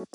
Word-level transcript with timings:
Hey, 0.00 0.06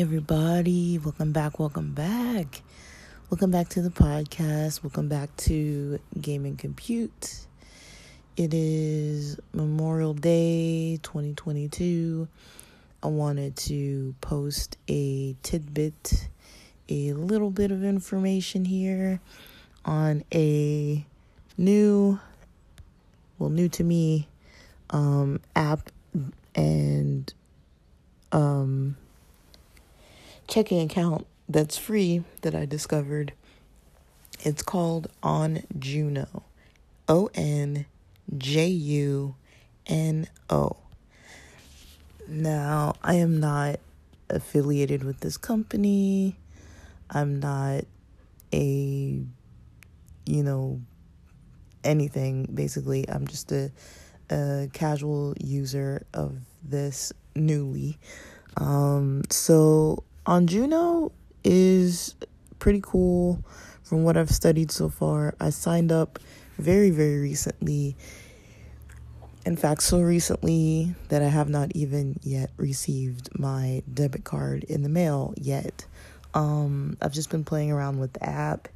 everybody. 0.00 0.96
Welcome 0.96 1.32
back. 1.32 1.58
Welcome 1.58 1.92
back. 1.92 2.62
Welcome 3.28 3.50
back 3.50 3.68
to 3.70 3.82
the 3.82 3.90
podcast. 3.90 4.82
Welcome 4.82 5.08
back 5.08 5.36
to 5.36 5.98
Gaming 6.18 6.56
Compute. 6.56 7.40
It 8.38 8.54
is 8.54 9.38
Memorial 9.52 10.14
Day 10.14 11.00
2022. 11.02 12.28
I 13.02 13.08
wanted 13.08 13.56
to 13.56 14.14
post 14.22 14.78
a 14.88 15.36
tidbit, 15.42 16.28
a 16.88 17.12
little 17.12 17.50
bit 17.50 17.70
of 17.70 17.84
information 17.84 18.64
here 18.64 19.20
on 19.84 20.24
a 20.32 21.04
new, 21.56 22.18
well, 23.38 23.50
new 23.50 23.68
to 23.70 23.84
me, 23.84 24.28
um, 24.90 25.40
app 25.54 25.90
and, 26.54 27.32
um, 28.32 28.96
checking 30.46 30.80
account 30.80 31.26
that's 31.48 31.76
free 31.76 32.24
that 32.42 32.54
I 32.54 32.64
discovered. 32.64 33.32
It's 34.40 34.62
called 34.62 35.08
On 35.22 35.62
Juno. 35.78 36.42
O 37.08 37.28
N 37.34 37.86
J 38.36 38.66
U 38.66 39.34
N 39.86 40.26
O. 40.48 40.76
Now, 42.26 42.94
I 43.02 43.16
am 43.16 43.38
not 43.38 43.80
affiliated 44.30 45.04
with 45.04 45.20
this 45.20 45.36
company. 45.36 46.36
I'm 47.10 47.38
not 47.38 47.84
a, 48.52 49.20
you 50.26 50.42
know, 50.42 50.80
anything 51.82 52.48
basically. 52.52 53.08
I'm 53.08 53.26
just 53.26 53.52
a, 53.52 53.70
a 54.30 54.68
casual 54.72 55.34
user 55.38 56.06
of 56.14 56.36
this 56.62 57.12
newly. 57.34 57.98
Um, 58.56 59.22
so 59.30 60.04
OnJuno 60.26 61.12
is 61.42 62.14
pretty 62.58 62.80
cool 62.82 63.44
from 63.82 64.04
what 64.04 64.16
I've 64.16 64.30
studied 64.30 64.70
so 64.70 64.88
far. 64.88 65.34
I 65.40 65.50
signed 65.50 65.92
up 65.92 66.18
very, 66.58 66.90
very 66.90 67.20
recently. 67.20 67.96
In 69.44 69.56
fact, 69.56 69.82
so 69.82 70.00
recently 70.00 70.94
that 71.10 71.20
I 71.20 71.28
have 71.28 71.50
not 71.50 71.72
even 71.74 72.18
yet 72.22 72.50
received 72.56 73.38
my 73.38 73.82
debit 73.92 74.24
card 74.24 74.64
in 74.64 74.82
the 74.82 74.88
mail 74.88 75.34
yet. 75.36 75.84
Um, 76.32 76.96
I've 77.02 77.12
just 77.12 77.28
been 77.30 77.44
playing 77.44 77.70
around 77.70 78.00
with 78.00 78.14
the 78.14 78.24
app, 78.24 78.68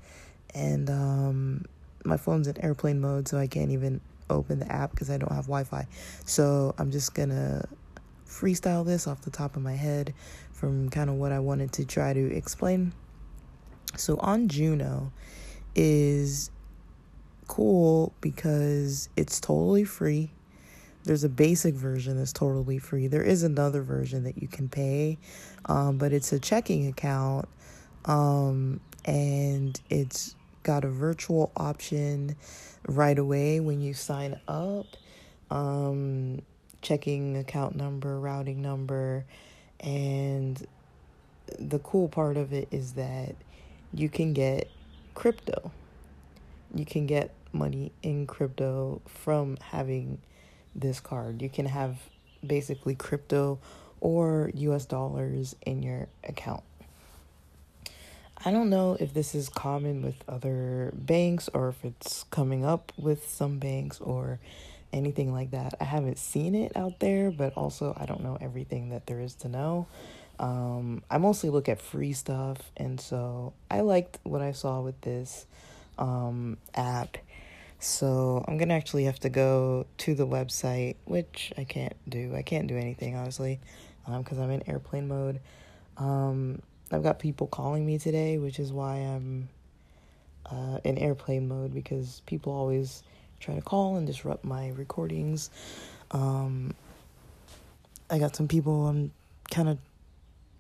and 0.59 0.91
um, 0.91 1.65
my 2.05 2.17
phone's 2.17 2.49
in 2.49 2.63
airplane 2.65 3.01
mode, 3.01 3.29
so 3.29 3.39
I 3.39 3.47
can't 3.47 3.71
even 3.71 4.01
open 4.29 4.59
the 4.59 4.71
app 4.71 4.91
because 4.91 5.11
I 5.11 5.17
don't 5.17 5.33
have 5.33 5.47
Wi 5.47 5.65
Fi. 5.65 5.87
So 6.27 6.75
I'm 6.79 6.91
just 6.91 7.15
gonna 7.15 7.67
freestyle 8.27 8.85
this 8.85 9.07
off 9.07 9.23
the 9.23 9.31
top 9.31 9.57
of 9.57 9.63
my 9.63 9.75
head 9.75 10.15
from 10.53 10.91
kind 10.91 11.09
of 11.09 11.17
what 11.17 11.33
I 11.33 11.39
wanted 11.39 11.73
to 11.75 11.85
try 11.85 12.13
to 12.13 12.35
explain. 12.35 12.93
So 13.97 14.17
OnJuno 14.17 15.13
is 15.75 16.51
cool 17.47 18.13
because 18.21 19.09
it's 19.17 19.41
totally 19.41 19.85
free. 19.85 20.31
There's 21.05 21.25
a 21.25 21.29
basic 21.29 21.75
version 21.75 22.19
that's 22.19 22.33
totally 22.33 22.79
free. 22.79 23.07
There 23.07 23.23
is 23.23 23.43
another 23.43 23.83
version 23.83 24.25
that 24.25 24.43
you 24.43 24.49
can 24.49 24.69
pay, 24.69 25.19
um, 25.67 25.97
but 25.97 26.13
it's 26.13 26.33
a 26.33 26.39
checking 26.39 26.87
account, 26.87 27.49
um, 28.05 28.81
and 29.07 29.81
it's 29.89 30.35
got 30.69 30.85
a 30.85 30.89
virtual 30.89 31.51
option 31.57 32.37
right 32.87 33.19
away 33.19 33.59
when 33.59 33.81
you 33.81 33.95
sign 33.95 34.39
up. 34.47 34.85
Um, 35.51 36.43
checking 36.83 37.39
account 37.39 37.75
number, 37.75 38.21
routing 38.21 38.61
number, 38.61 39.25
and 39.81 40.67
the 41.59 41.79
cool 41.79 42.09
part 42.09 42.37
of 42.37 42.53
it 42.53 42.69
is 42.71 42.93
that 42.93 43.35
you 43.95 44.11
can 44.11 44.35
get 44.35 44.71
crypto. 45.15 45.73
You 46.75 46.85
can 46.85 47.07
get 47.07 47.33
money 47.51 47.91
in 48.03 48.27
crypto 48.27 49.01
from 49.07 49.57
having 49.71 50.19
this 50.75 51.01
card. 51.01 51.41
You 51.41 51.49
can 51.49 51.65
have 51.65 51.97
basically 52.47 52.95
crypto 52.95 53.59
or 54.01 54.51
US 54.53 54.85
dollars 54.85 55.57
in 55.65 55.83
your 55.83 56.09
account. 56.25 56.63
I 58.45 58.53
don't 58.53 58.71
know 58.71 58.97
if 59.01 59.13
this 59.15 59.35
is 59.35 59.49
common 59.49 60.03
with 60.03 60.23
other 60.29 60.93
banks 60.95 61.49
or 61.53 61.69
if 61.71 61.85
it's 61.85 62.23
coming 62.25 62.65
up 62.65 62.93
with 62.97 63.29
some 63.29 63.59
banks 63.59 64.01
or 64.01 64.39
anything 64.93 65.33
like 65.33 65.51
that. 65.51 65.75
I 65.81 65.85
haven't 65.85 66.19
seen 66.19 66.55
it 66.55 66.77
out 66.77 67.01
there, 67.01 67.33
but 67.33 67.53
also 67.57 67.97
I 67.99 68.07
don't 68.07 68.23
know 68.23 68.39
everything 68.41 68.91
that 68.91 69.07
there 69.07 69.21
is 69.21 69.35
to 69.37 69.49
know. 69.49 69.89
Um, 70.39 71.03
I 71.11 71.19
mostly 71.19 71.51
look 71.51 71.69
at 71.69 71.81
free 71.81 72.13
stuff, 72.13 72.71
and 72.77 73.01
so 73.01 73.55
I 73.69 73.81
liked 73.81 74.21
what 74.23 74.41
I 74.41 74.53
saw 74.53 74.83
with 74.83 75.01
this 75.01 75.47
um, 75.99 76.59
app. 76.75 77.19
So 77.81 78.45
I'm 78.47 78.57
gonna 78.57 78.75
actually 78.75 79.05
have 79.05 79.19
to 79.21 79.29
go 79.29 79.87
to 79.99 80.15
the 80.15 80.27
website, 80.29 80.95
which 81.07 81.53
I 81.59 81.65
can't 81.65 81.97
do. 82.09 82.37
I 82.37 82.43
can't 82.43 82.69
do 82.69 82.77
anything 82.77 83.17
honestly, 83.17 83.59
because 84.07 84.39
um, 84.39 84.45
I'm 84.45 84.51
in 84.53 84.69
airplane 84.69 85.09
mode. 85.09 85.41
Um, 85.97 86.63
I've 86.91 87.03
got 87.03 87.19
people 87.19 87.47
calling 87.47 87.85
me 87.85 87.99
today, 87.99 88.39
which 88.39 88.59
is 88.59 88.73
why 88.73 88.97
I'm 88.97 89.49
uh, 90.47 90.79
in 90.85 90.97
airplane 90.99 91.49
mode 91.49 91.75
because 91.75 92.23
people 92.27 92.53
always 92.53 93.03
try 93.41 93.55
to 93.55 93.61
call 93.61 93.97
and 93.97 94.07
disrupt 94.07 94.45
my 94.45 94.71
recordings. 94.71 95.51
Um, 96.11 96.75
I 98.11 98.19
got 98.19 98.35
some 98.35 98.49
people 98.49 98.87
I'm 98.87 99.13
kind 99.51 99.69
of 99.69 99.79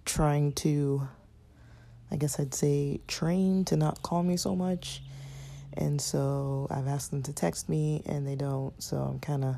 trying 0.05 0.53
to, 0.53 1.09
I 2.11 2.16
guess 2.16 2.39
I'd 2.39 2.55
say, 2.55 3.00
train 3.09 3.65
to 3.66 3.77
not 3.77 4.03
call 4.03 4.22
me 4.22 4.37
so 4.37 4.55
much. 4.55 5.03
And 5.75 6.00
so 6.00 6.66
I've 6.71 6.89
asked 6.89 7.10
them 7.10 7.22
to 7.22 7.33
text 7.33 7.69
me 7.69 8.03
and 8.05 8.27
they 8.27 8.34
don't. 8.34 8.75
So 8.83 8.97
I'm 8.99 9.21
kind 9.21 9.45
of 9.45 9.56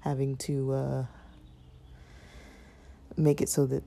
having 0.00 0.36
to 0.36 0.72
uh, 0.72 1.04
make 3.16 3.40
it 3.40 3.48
so 3.48 3.66
that, 3.66 3.82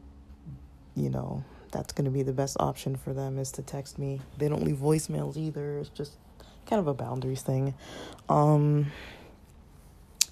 you 0.96 1.10
know, 1.10 1.44
that's 1.72 1.94
going 1.94 2.06
to 2.06 2.12
be 2.12 2.24
the 2.24 2.34
best 2.34 2.58
option 2.60 2.96
for 2.96 3.14
them 3.14 3.38
is 3.38 3.52
to 3.54 3.62
text 3.62 3.98
me. 3.98 4.22
They 4.38 4.48
don't 4.50 4.64
leave 4.64 4.78
voicemails 4.78 5.38
either. 5.38 5.80
It's 5.80 5.90
just 5.90 6.14
kind 6.66 6.80
of 6.80 6.88
a 6.88 6.94
boundaries 6.94 7.42
thing. 7.42 7.74
Um, 8.30 8.92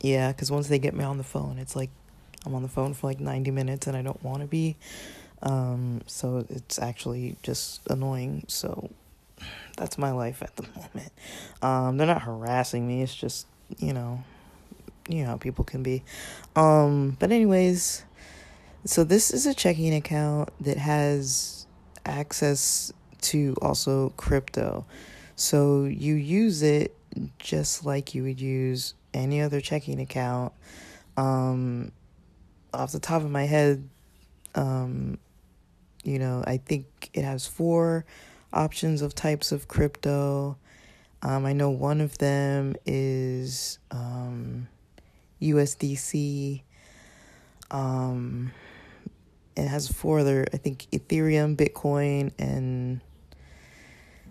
yeah, 0.01 0.31
because 0.31 0.51
once 0.51 0.67
they 0.67 0.79
get 0.79 0.93
me 0.93 1.03
on 1.03 1.17
the 1.17 1.23
phone, 1.23 1.57
it's 1.57 1.75
like 1.75 1.89
I'm 2.45 2.53
on 2.55 2.61
the 2.61 2.69
phone 2.69 2.93
for 2.93 3.07
like 3.07 3.19
90 3.19 3.51
minutes 3.51 3.87
and 3.87 3.97
I 3.97 4.01
don't 4.01 4.21
want 4.23 4.41
to 4.41 4.47
be. 4.47 4.77
Um, 5.41 6.01
so 6.05 6.45
it's 6.49 6.79
actually 6.79 7.37
just 7.43 7.81
annoying. 7.89 8.45
So 8.47 8.89
that's 9.77 9.97
my 9.97 10.11
life 10.11 10.41
at 10.41 10.55
the 10.55 10.63
moment. 10.75 11.11
Um, 11.61 11.97
they're 11.97 12.07
not 12.07 12.21
harassing 12.21 12.87
me. 12.87 13.01
It's 13.01 13.15
just, 13.15 13.47
you 13.77 13.93
know, 13.93 14.23
you 15.07 15.25
know 15.25 15.37
people 15.37 15.65
can 15.65 15.83
be. 15.83 16.03
Um, 16.55 17.17
but 17.19 17.31
anyways, 17.31 18.03
so 18.85 19.03
this 19.03 19.31
is 19.31 19.45
a 19.45 19.53
checking 19.53 19.93
account 19.93 20.49
that 20.61 20.77
has 20.77 21.67
access 22.05 22.93
to 23.21 23.55
also 23.61 24.09
crypto. 24.17 24.85
So 25.35 25.83
you 25.83 26.15
use 26.15 26.61
it 26.61 26.95
just 27.37 27.85
like 27.85 28.15
you 28.15 28.23
would 28.23 28.39
use 28.39 28.93
any 29.13 29.41
other 29.41 29.61
checking 29.61 29.99
account. 29.99 30.53
Um, 31.17 31.91
off 32.73 32.91
the 32.91 32.99
top 32.99 33.23
of 33.23 33.31
my 33.31 33.45
head, 33.45 33.89
um, 34.55 35.17
you 36.03 36.19
know, 36.19 36.43
I 36.47 36.57
think 36.57 37.09
it 37.13 37.23
has 37.23 37.45
four 37.45 38.05
options 38.53 39.01
of 39.01 39.13
types 39.13 39.51
of 39.51 39.67
crypto. 39.67 40.57
Um, 41.21 41.45
I 41.45 41.53
know 41.53 41.69
one 41.69 41.99
of 41.99 42.17
them 42.19 42.75
is 42.85 43.79
um, 43.91 44.67
USDC. 45.41 46.61
Um, 47.71 48.51
it 49.59 49.67
has 49.67 49.91
four 49.91 50.19
other, 50.19 50.45
I 50.53 50.57
think, 50.57 50.87
Ethereum, 50.91 51.55
Bitcoin, 51.55 52.31
and 52.39 53.01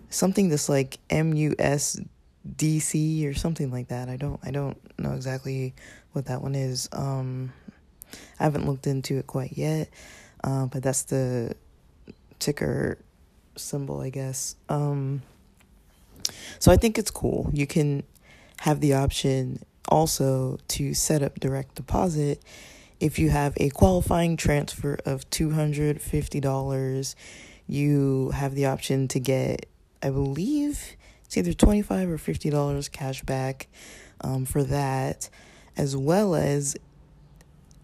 something 0.09 0.49
that's 0.49 0.69
like 0.69 0.99
MUSDC 1.09 2.07
or 3.29 3.33
something 3.33 3.71
like 3.71 3.89
that. 3.89 4.09
I 4.09 4.17
don't 4.17 4.39
I 4.43 4.51
don't 4.51 4.77
know 4.99 5.13
exactly 5.13 5.73
what 6.13 6.25
that 6.25 6.41
one 6.41 6.55
is. 6.55 6.89
Um, 6.91 7.53
I 8.39 8.43
haven't 8.43 8.65
looked 8.65 8.87
into 8.87 9.17
it 9.17 9.27
quite 9.27 9.57
yet, 9.57 9.89
uh, 10.43 10.65
but 10.65 10.81
that's 10.83 11.03
the 11.03 11.55
ticker 12.39 12.97
symbol, 13.55 14.01
I 14.01 14.09
guess. 14.09 14.55
Um, 14.67 15.21
so 16.57 16.71
I 16.71 16.77
think 16.77 16.97
it's 16.97 17.11
cool. 17.11 17.49
You 17.53 17.67
can 17.67 18.03
have 18.61 18.79
the 18.79 18.93
option 18.93 19.63
also 19.87 20.57
to 20.69 20.93
set 20.93 21.21
up 21.21 21.39
direct 21.39 21.75
deposit 21.75 22.41
if 22.99 23.17
you 23.19 23.29
have 23.29 23.53
a 23.57 23.69
qualifying 23.69 24.37
transfer 24.37 24.97
of 25.05 25.29
$250 25.29 27.15
you 27.67 28.31
have 28.31 28.55
the 28.55 28.65
option 28.65 29.07
to 29.07 29.19
get 29.19 29.65
I 30.01 30.09
believe 30.09 30.95
it's 31.29 31.37
either 31.37 31.53
25 31.53 32.09
or 32.09 32.17
$50 32.17 32.91
cash 32.91 33.21
back 33.21 33.67
um, 34.21 34.45
for 34.45 34.63
that, 34.63 35.29
as 35.77 35.95
well 35.95 36.33
as 36.33 36.75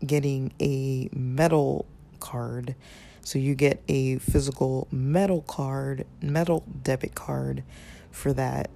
getting 0.04 0.52
a 0.60 1.10
metal 1.14 1.86
card. 2.20 2.74
So 3.22 3.38
you 3.38 3.54
get 3.54 3.84
a 3.88 4.18
physical 4.18 4.88
metal 4.92 5.42
card, 5.44 6.08
metal 6.24 6.64
debit 6.82 7.14
card 7.14 7.64
for 8.10 8.34
that 8.34 8.72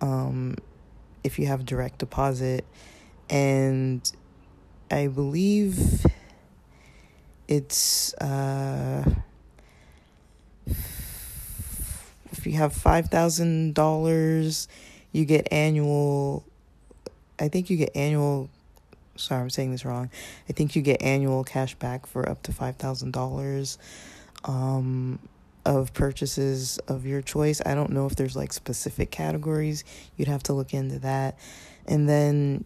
um, 0.00 0.56
if 1.22 1.38
you 1.38 1.46
have 1.46 1.66
direct 1.66 1.98
deposit. 1.98 2.64
And 3.28 4.10
I 4.90 5.06
believe 5.06 6.04
it's 7.46 8.12
uh, 8.14 9.04
if 10.66 12.46
you 12.46 12.52
have 12.54 12.72
five 12.72 13.08
thousand 13.08 13.74
dollars, 13.74 14.68
you 15.12 15.24
get 15.24 15.48
annual. 15.52 16.44
I 17.38 17.48
think 17.48 17.70
you 17.70 17.76
get 17.76 17.94
annual. 17.94 18.50
Sorry, 19.16 19.42
I'm 19.42 19.50
saying 19.50 19.72
this 19.72 19.84
wrong. 19.84 20.10
I 20.48 20.52
think 20.52 20.74
you 20.74 20.82
get 20.82 21.02
annual 21.02 21.44
cash 21.44 21.74
back 21.76 22.06
for 22.06 22.28
up 22.28 22.42
to 22.44 22.52
five 22.52 22.76
thousand 22.76 23.12
dollars. 23.12 23.78
Um, 24.44 25.18
of 25.66 25.92
purchases 25.92 26.78
of 26.88 27.04
your 27.06 27.20
choice. 27.22 27.60
I 27.64 27.74
don't 27.74 27.90
know 27.90 28.06
if 28.06 28.16
there's 28.16 28.34
like 28.34 28.52
specific 28.52 29.10
categories. 29.10 29.84
You'd 30.16 30.28
have 30.28 30.42
to 30.44 30.52
look 30.52 30.72
into 30.72 30.98
that. 31.00 31.38
And 31.86 32.08
then 32.08 32.64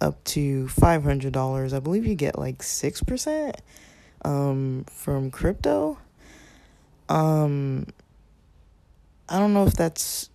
up 0.00 0.22
to 0.24 0.66
$500, 0.66 1.72
I 1.72 1.78
believe 1.80 2.06
you 2.06 2.14
get 2.14 2.38
like 2.38 2.58
6% 2.58 3.54
um 4.24 4.84
from 4.90 5.30
crypto. 5.30 5.98
Um 7.08 7.86
I 9.28 9.38
don't 9.38 9.54
know 9.54 9.66
if 9.66 9.74
that's 9.74 10.30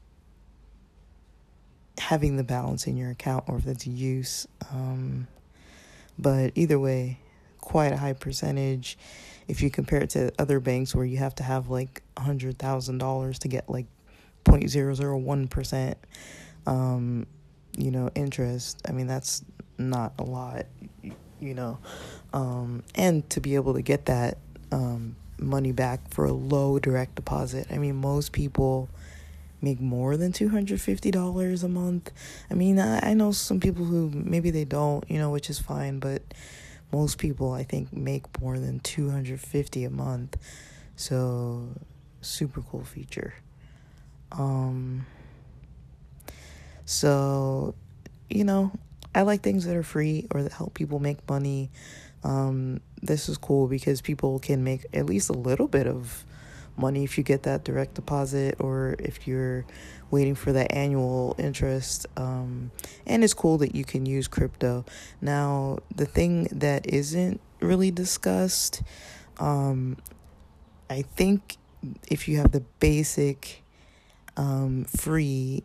having 1.98 2.38
the 2.38 2.44
balance 2.44 2.88
in 2.88 2.98
your 2.98 3.12
account 3.12 3.46
or 3.48 3.58
if 3.58 3.66
that's 3.66 3.86
use. 3.88 4.48
Um 4.72 5.28
but 6.18 6.52
either 6.56 6.80
way, 6.80 7.20
quite 7.60 7.92
a 7.92 7.98
high 7.98 8.14
percentage 8.14 8.98
if 9.48 9.62
you 9.62 9.70
compare 9.70 10.02
it 10.02 10.10
to 10.12 10.32
other 10.40 10.60
banks 10.60 10.96
where 10.96 11.06
you 11.06 11.18
have 11.18 11.36
to 11.36 11.44
have 11.44 11.70
like 11.70 12.02
a 12.18 12.22
hundred 12.22 12.58
thousand 12.58 12.98
dollars 13.00 13.40
to 13.40 13.48
get 13.48 13.70
like 13.70 13.86
0.001 14.46 15.50
percent 15.50 15.98
um 16.66 17.26
you 17.78 17.92
know 17.92 18.10
interest 18.16 18.82
i 18.88 18.92
mean 18.92 19.08
that's 19.08 19.44
not 19.78 20.14
a 20.20 20.24
lot 20.24 20.66
you 21.40 21.54
know 21.54 21.78
um 22.34 22.84
and 22.96 23.28
to 23.30 23.40
be 23.40 23.56
able 23.56 23.74
to 23.74 23.82
get 23.82 24.06
that 24.06 24.38
um 24.72 25.16
money 25.40 25.72
back 25.72 26.00
for 26.14 26.26
a 26.26 26.32
low 26.32 26.78
direct 26.78 27.16
deposit 27.16 27.68
i 27.72 27.78
mean 27.78 27.96
most 27.96 28.32
people 28.32 28.90
make 29.64 29.80
more 29.80 30.18
than 30.18 30.32
$250 30.32 31.64
a 31.64 31.68
month 31.68 32.12
i 32.50 32.54
mean 32.54 32.80
I, 32.80 33.12
I 33.12 33.14
know 33.14 33.32
some 33.32 33.60
people 33.60 33.86
who 33.86 34.12
maybe 34.14 34.52
they 34.52 34.66
don't 34.66 35.04
you 35.10 35.18
know 35.18 35.30
which 35.32 35.50
is 35.50 35.60
fine 35.60 36.00
but 36.00 36.22
most 36.92 37.18
people 37.18 37.54
I 37.54 37.64
think 37.64 37.94
make 37.94 38.42
more 38.42 38.60
than 38.60 38.80
250 38.80 39.84
a 39.84 39.90
month. 39.90 40.38
So 40.96 41.70
super 42.22 42.62
cool 42.62 42.84
feature. 42.84 43.34
Um 44.32 45.06
so 46.86 47.76
you 48.30 48.44
know, 48.44 48.72
I 49.14 49.24
like 49.24 49.42
things 49.42 49.66
that 49.66 49.76
are 49.76 49.84
free 49.84 50.28
or 50.32 50.44
that 50.44 50.54
help 50.54 50.74
people 50.74 51.00
make 51.00 51.28
money. 51.30 51.70
Um 52.24 52.82
this 53.02 53.28
is 53.30 53.38
cool 53.38 53.68
because 53.68 54.02
people 54.02 54.40
can 54.40 54.64
make 54.64 54.86
at 54.94 55.06
least 55.06 55.30
a 55.30 55.34
little 55.34 55.68
bit 55.68 55.88
of 55.88 56.24
money 56.78 57.04
if 57.04 57.18
you 57.18 57.24
get 57.24 57.44
that 57.44 57.64
direct 57.64 57.96
deposit 57.96 58.56
or 58.60 58.96
if 59.00 59.28
you're 59.28 59.66
waiting 60.10 60.36
for 60.36 60.52
that 60.52 60.72
annual 60.74 61.36
interest. 61.38 62.06
Um, 62.18 62.72
and 63.06 63.24
it's 63.24 63.34
cool 63.34 63.58
that 63.60 63.76
you 63.76 63.86
can 63.86 64.06
use 64.06 64.28
crypto. 64.28 64.86
Now, 65.22 65.80
the 65.96 66.06
thing 66.06 66.44
that 66.52 66.88
isn't 66.88 67.40
really 67.62 67.92
discussed, 67.92 68.82
um, 69.40 69.98
I 70.90 71.04
think 71.04 71.58
if 72.10 72.28
you 72.28 72.38
have 72.38 72.52
the 72.52 72.64
basic 72.80 73.64
um, 74.38 74.86
free 74.86 75.64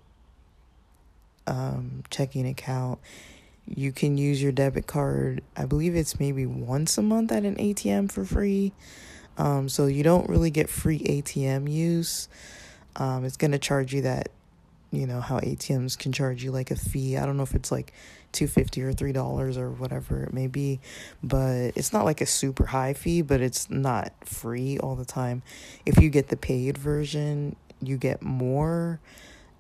um, 1.47 2.03
checking 2.11 2.47
account, 2.47 2.99
you 3.67 3.93
can 3.93 4.17
use 4.17 4.43
your 4.43 4.53
debit 4.53 4.87
card. 4.87 5.43
I 5.57 5.67
believe 5.67 5.97
it's 5.97 6.21
maybe 6.21 6.47
once 6.47 6.97
a 6.99 7.03
month 7.03 7.33
at 7.33 7.45
an 7.45 7.57
ATM 7.57 8.11
for 8.11 8.25
free. 8.25 8.73
Um, 9.39 9.69
so 9.69 9.87
you 9.87 10.03
don't 10.03 10.29
really 10.29 10.51
get 10.51 10.69
free 10.69 11.01
ATM 11.01 11.71
use. 11.71 12.29
Um, 12.97 13.25
it's 13.25 13.37
going 13.37 13.53
to 13.53 13.59
charge 13.59 13.93
you 13.93 14.03
that, 14.03 14.29
you 14.91 15.07
know, 15.07 15.21
how 15.21 15.41
ATMs 15.41 15.99
can 15.99 16.13
charge 16.13 16.43
you 16.43 16.53
like 16.53 16.71
a 16.71 16.77
fee. 16.77 17.17
I 17.17 17.27
don't 17.27 17.37
know 17.37 17.43
if 17.43 17.55
it's 17.55 17.71
like 17.71 17.93
250 18.33 18.83
or 18.83 18.93
$3 18.93 19.57
or 19.57 19.71
whatever 19.71 20.23
it 20.25 20.33
may 20.33 20.47
be, 20.47 20.81
but 21.23 21.73
it's 21.75 21.93
not 21.93 22.05
like 22.05 22.21
a 22.21 22.27
super 22.27 22.67
high 22.67 22.95
fee, 22.95 23.21
but 23.21 23.41
it's 23.41 23.69
not 23.69 24.13
free 24.25 24.79
all 24.79 24.95
the 24.95 25.05
time. 25.05 25.43
If 25.85 26.01
you 26.01 26.09
get 26.09 26.29
the 26.29 26.37
paid 26.37 26.79
version, 26.79 27.57
you 27.83 27.97
get 27.99 28.23
more 28.23 29.01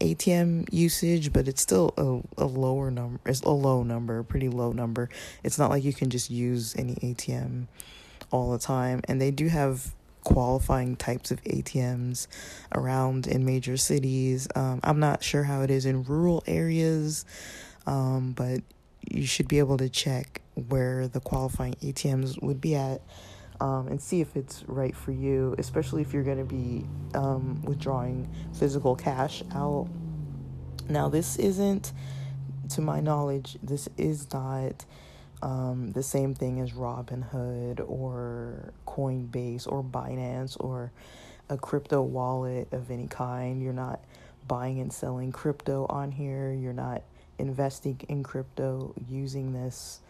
ATM 0.00 0.72
usage, 0.72 1.32
but 1.32 1.48
it's 1.48 1.62
still 1.62 1.94
a, 1.96 2.43
a 2.43 2.46
lower 2.46 2.90
number. 2.90 3.20
It's 3.26 3.40
a 3.43 3.50
low 3.50 3.82
number, 3.82 4.22
pretty 4.22 4.48
low 4.48 4.72
number. 4.72 5.08
It's 5.43 5.58
not 5.58 5.70
like 5.70 5.84
you 5.84 5.93
can 5.93 6.10
just 6.10 6.31
use 6.31 6.75
any 6.76 6.94
ATM 6.96 7.66
all 8.31 8.52
the 8.52 8.58
time, 8.58 9.00
and 9.08 9.20
they 9.20 9.31
do 9.31 9.48
have 9.48 9.94
qualifying 10.25 10.96
types 10.96 11.31
of 11.31 11.43
ATMs 11.44 12.26
around 12.75 13.28
in 13.28 13.44
major 13.44 13.76
cities. 13.76 14.48
Um, 14.56 14.81
I'm 14.82 14.98
not 14.98 15.22
sure 15.22 15.44
how 15.44 15.62
it 15.62 15.70
is 15.70 15.87
in 15.87 16.02
rural 16.02 16.43
areas, 16.46 17.25
um, 17.87 18.32
but 18.32 18.60
you 19.08 19.25
should 19.25 19.46
be 19.46 19.60
able 19.60 19.76
to 19.76 19.88
check 19.88 20.43
where 20.69 21.06
the 21.06 21.20
qualifying 21.20 21.75
ATMs 21.75 22.43
would 22.43 22.60
be 22.60 22.75
at 22.75 23.02
um, 23.61 23.88
and 23.88 24.00
see 24.00 24.20
if 24.20 24.37
it's 24.37 24.64
right 24.67 24.94
for 24.94 25.12
you, 25.12 25.55
especially 25.58 26.03
if 26.03 26.12
you're 26.12 26.23
going 26.23 26.38
to 26.38 26.44
be 26.44 26.85
um, 27.14 27.61
withdrawing 27.62 28.29
physical 28.58 28.94
cash 28.94 29.43
out. 29.55 29.88
Now, 30.88 31.08
this 31.08 31.37
isn't, 31.37 31.93
to 32.70 32.81
my 32.81 33.00
knowledge, 33.00 33.58
this 33.62 33.88
is 33.97 34.32
not 34.32 34.85
um, 35.43 35.93
the 35.93 36.03
same 36.03 36.35
thing 36.35 36.61
as 36.61 36.73
Robinhood 36.73 37.85
or 37.88 38.73
Coinbase 38.87 39.70
or 39.70 39.82
Binance 39.82 40.56
or 40.61 40.93
a 41.49 41.56
crypto 41.56 42.03
wallet 42.03 42.69
of 42.73 42.91
any 42.91 43.06
kind. 43.06 43.62
You're 43.62 43.73
not 43.73 44.00
buying 44.49 44.81
and 44.81 44.93
selling 44.93 45.32
crypto 45.32 45.87
on 45.88 46.13
here. 46.13 46.53
You're 46.53 46.72
not 46.72 47.03
investing 47.39 48.01
in 48.08 48.22
crypto 48.22 48.94
using 49.08 49.53
this, 49.53 50.01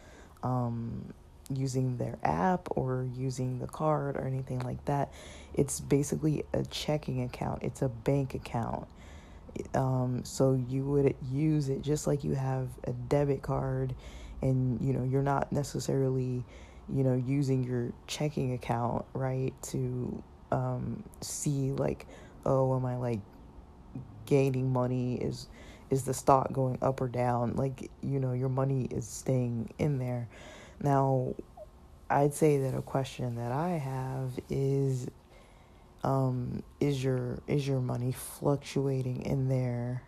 um, 0.42 1.12
using 1.52 1.96
their 1.96 2.18
app 2.22 2.68
or 2.70 3.08
using 3.14 3.58
the 3.58 3.66
card 3.66 4.16
or 4.16 4.26
anything 4.26 4.60
like 4.60 4.84
that. 4.86 5.12
It's 5.54 5.80
basically 5.80 6.44
a 6.52 6.64
checking 6.64 7.22
account, 7.22 7.62
it's 7.62 7.82
a 7.82 7.88
bank 7.88 8.34
account. 8.34 8.86
Um, 9.74 10.22
so 10.24 10.52
you 10.68 10.84
would 10.84 11.14
use 11.32 11.70
it 11.70 11.80
just 11.80 12.06
like 12.06 12.24
you 12.24 12.34
have 12.34 12.68
a 12.84 12.92
debit 12.92 13.42
card 13.42 13.94
and 14.42 14.80
you 14.80 14.92
know 14.92 15.02
you're 15.02 15.22
not 15.22 15.50
necessarily 15.50 16.44
you 16.92 17.02
know 17.02 17.14
using 17.14 17.64
your 17.64 17.92
checking 18.06 18.52
account 18.52 19.04
right 19.14 19.54
to 19.62 20.22
um, 20.52 21.02
see 21.20 21.72
like 21.72 22.06
oh 22.44 22.76
am 22.76 22.84
i 22.84 22.96
like 22.96 23.20
gaining 24.26 24.72
money 24.72 25.16
is 25.16 25.48
is 25.90 26.04
the 26.04 26.14
stock 26.14 26.52
going 26.52 26.78
up 26.82 27.00
or 27.00 27.08
down 27.08 27.54
like 27.54 27.90
you 28.02 28.18
know 28.20 28.32
your 28.32 28.48
money 28.48 28.86
is 28.90 29.06
staying 29.06 29.72
in 29.78 29.98
there 29.98 30.28
now 30.82 31.34
i'd 32.10 32.34
say 32.34 32.58
that 32.58 32.74
a 32.74 32.82
question 32.82 33.36
that 33.36 33.52
i 33.52 33.70
have 33.70 34.30
is 34.50 35.08
um 36.04 36.62
is 36.80 37.02
your 37.02 37.38
is 37.46 37.66
your 37.66 37.80
money 37.80 38.12
fluctuating 38.12 39.22
in 39.22 39.48
there 39.48 40.02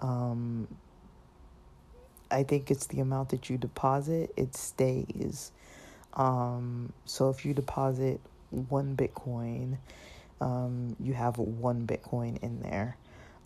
um 0.00 0.66
I 2.34 2.42
think 2.42 2.70
it's 2.70 2.86
the 2.86 3.00
amount 3.00 3.28
that 3.30 3.48
you 3.48 3.56
deposit, 3.58 4.32
it 4.36 4.56
stays. 4.56 5.52
Um, 6.14 6.92
so 7.04 7.30
if 7.30 7.44
you 7.44 7.54
deposit 7.54 8.20
one 8.50 8.96
Bitcoin, 8.96 9.78
um, 10.40 10.96
you 10.98 11.12
have 11.12 11.38
one 11.38 11.86
Bitcoin 11.86 12.42
in 12.42 12.60
there. 12.60 12.96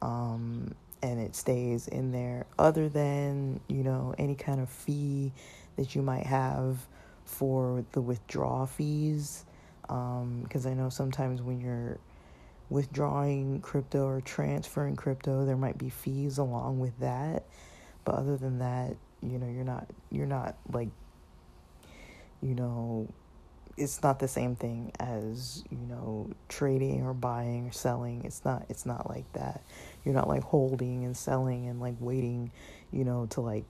Um, 0.01 0.75
and 1.03 1.21
it 1.21 1.37
stays 1.37 1.87
in 1.87 2.13
there 2.13 2.47
other 2.59 2.89
than, 2.89 3.61
you 3.69 3.85
know, 3.85 4.15
any 4.19 4.35
kind 4.35 4.61
of 4.61 4.69
fee 4.71 5.33
that 5.79 5.95
you 5.95 6.03
might 6.03 6.27
have 6.27 6.87
for 7.25 7.85
the 7.93 8.01
withdrawal 8.01 8.67
fees. 8.67 9.45
Because 9.83 10.67
um, 10.67 10.73
I 10.73 10.75
know 10.75 10.91
sometimes 10.91 11.41
when 11.41 11.61
you're 11.61 11.99
withdrawing 12.69 13.61
crypto 13.61 14.05
or 14.07 14.21
transferring 14.21 14.97
crypto, 14.97 15.47
there 15.47 15.57
might 15.57 15.79
be 15.79 15.89
fees 15.89 16.37
along 16.37 16.81
with 16.81 16.99
that. 16.99 17.45
But 18.05 18.17
other 18.17 18.37
than 18.37 18.59
that, 18.59 18.97
you 19.23 19.39
know, 19.39 19.49
you're 19.49 19.65
not 19.65 19.89
you're 20.11 20.27
not 20.27 20.57
like 20.73 20.91
you 22.43 22.55
know 22.55 23.09
it's 23.77 24.03
not 24.03 24.19
the 24.19 24.29
same 24.29 24.57
thing 24.57 24.93
as 24.99 25.63
you 25.71 25.79
know 25.79 26.29
trading 26.49 27.05
or 27.05 27.15
buying 27.15 27.69
or 27.69 27.73
selling 27.73 28.25
it's 28.25 28.45
not 28.45 28.65
it's 28.69 28.85
not 28.85 29.09
like 29.09 29.31
that 29.33 29.63
you're 30.05 30.15
not 30.15 30.29
like 30.29 30.43
holding 30.43 31.05
and 31.05 31.17
selling 31.17 31.69
and 31.69 31.81
like 31.81 31.95
waiting 32.01 32.51
you 32.93 33.05
know 33.05 33.27
to 33.27 33.41
like 33.41 33.65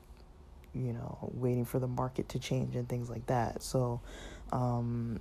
you 0.78 0.92
know 0.92 1.18
waiting 1.34 1.64
for 1.64 1.78
the 1.78 1.86
market 1.86 2.28
to 2.28 2.38
change 2.38 2.76
and 2.76 2.88
things 2.88 3.10
like 3.10 3.26
that 3.26 3.62
so 3.62 4.00
um 4.52 5.20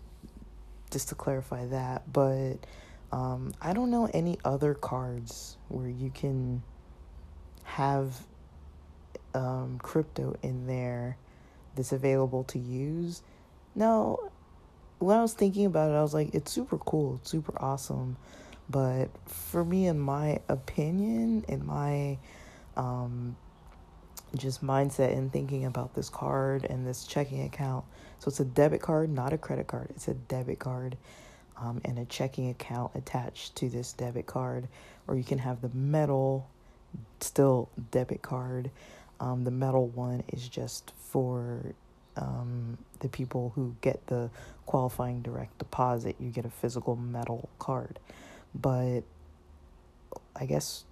just 0.92 1.10
to 1.10 1.16
clarify 1.16 1.66
that 1.66 2.02
but 2.12 2.56
um 3.12 3.54
i 3.62 3.74
don't 3.74 3.90
know 3.92 4.10
any 4.14 4.38
other 4.46 4.74
cards 4.74 5.58
where 5.68 5.90
you 5.90 6.12
can 6.14 6.62
have 7.64 8.16
um 9.34 9.80
crypto 9.82 10.36
in 10.44 10.68
there 10.68 11.18
that's 11.76 11.92
available 11.92 12.44
to 12.44 12.60
use 12.60 13.22
now 13.76 14.18
when 15.00 15.18
I 15.18 15.22
was 15.22 15.34
thinking 15.34 15.66
about 15.66 15.92
it, 15.92 15.94
I 15.94 16.02
was 16.02 16.14
like, 16.14 16.34
it's 16.34 16.52
super 16.52 16.78
cool, 16.78 17.16
it's 17.22 17.30
super 17.30 17.54
awesome. 17.62 18.18
But 18.70 19.10
for 19.26 19.64
me, 19.64 19.88
in 19.88 20.00
my 20.00 20.40
opinion, 20.50 21.46
in 21.48 21.66
my 21.66 22.18
um, 22.76 23.36
just 24.36 24.64
mindset 24.64 25.18
and 25.18 25.32
thinking 25.32 25.66
about 25.66 25.94
this 25.96 26.10
card 26.10 26.66
and 26.66 26.86
this 26.86 27.06
checking 27.06 27.44
account, 27.44 27.86
so 28.20 28.30
it's 28.30 28.40
a 28.40 28.46
debit 28.46 28.82
card, 28.82 29.10
not 29.10 29.34
a 29.34 29.38
credit 29.38 29.68
card, 29.68 29.88
it's 29.92 30.08
a 30.08 30.14
debit 30.14 30.60
card. 30.60 30.98
Um, 31.60 31.82
and 31.86 31.98
a 31.98 32.06
checking 32.06 32.52
account 32.52 32.92
attached 32.94 33.56
to 33.56 33.68
this 33.68 33.92
debit 33.92 34.28
card, 34.28 34.68
or 35.08 35.16
you 35.16 35.24
can 35.24 35.40
have 35.40 35.62
the 35.62 35.70
metal, 35.70 36.48
still 37.20 37.70
debit 37.90 38.22
card. 38.22 38.70
Um, 39.20 39.44
the 39.44 39.50
metal 39.50 39.88
one 39.88 40.24
is 40.32 40.48
just 40.48 40.94
for 41.00 41.74
um, 42.16 42.78
the 43.00 43.10
people 43.10 43.54
who 43.56 43.76
get 43.82 44.06
the 44.06 44.30
qualifying 44.68 45.24
direct 45.24 45.58
deposit, 45.58 46.16
you 46.20 46.30
get 46.30 46.46
a 46.46 46.50
physical 46.50 46.96
metal 46.96 47.50
card. 47.58 47.98
But 48.54 49.02
I 50.36 50.46
guess 50.46 50.84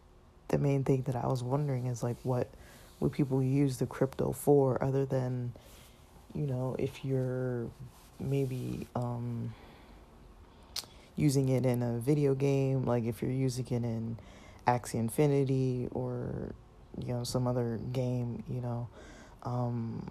the 0.47 0.57
main 0.57 0.83
thing 0.83 1.03
that 1.03 1.15
I 1.15 1.27
was 1.27 1.43
wondering 1.43 1.85
is 1.87 2.01
like 2.01 2.17
what 2.23 2.47
would 2.99 3.11
people 3.11 3.41
use 3.41 3.77
the 3.77 3.85
crypto 3.85 4.31
for 4.31 4.81
other 4.83 5.05
than 5.05 5.53
you 6.33 6.45
know 6.45 6.75
if 6.79 7.03
you're 7.03 7.67
maybe 8.19 8.87
um 8.95 9.53
using 11.15 11.49
it 11.49 11.65
in 11.65 11.81
a 11.81 11.97
video 11.99 12.33
game 12.33 12.85
like 12.85 13.05
if 13.05 13.21
you're 13.21 13.31
using 13.31 13.65
it 13.67 13.83
in 13.83 14.17
Axie 14.67 14.95
Infinity 14.95 15.87
or 15.91 16.53
you 16.97 17.13
know 17.13 17.23
some 17.23 17.47
other 17.47 17.79
game 17.91 18.43
you 18.49 18.61
know 18.61 18.87
um 19.43 20.09